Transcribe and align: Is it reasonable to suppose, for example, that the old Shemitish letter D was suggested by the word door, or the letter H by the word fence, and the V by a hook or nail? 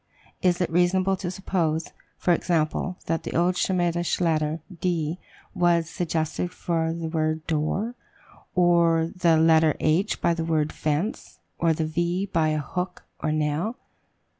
Is 0.41 0.59
it 0.59 0.71
reasonable 0.71 1.15
to 1.17 1.29
suppose, 1.29 1.89
for 2.17 2.33
example, 2.33 2.97
that 3.05 3.21
the 3.21 3.35
old 3.37 3.55
Shemitish 3.55 4.19
letter 4.19 4.59
D 4.79 5.19
was 5.53 5.91
suggested 5.91 6.49
by 6.67 6.91
the 6.91 7.07
word 7.07 7.45
door, 7.45 7.93
or 8.55 9.11
the 9.15 9.37
letter 9.37 9.77
H 9.79 10.19
by 10.19 10.33
the 10.33 10.43
word 10.43 10.73
fence, 10.73 11.37
and 11.59 11.77
the 11.77 11.85
V 11.85 12.25
by 12.25 12.47
a 12.47 12.57
hook 12.57 13.03
or 13.19 13.31
nail? 13.31 13.75